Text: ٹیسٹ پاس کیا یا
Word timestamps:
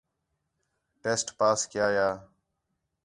ٹیسٹ 1.01 1.27
پاس 1.39 1.59
کیا 1.71 1.87
یا 1.97 2.09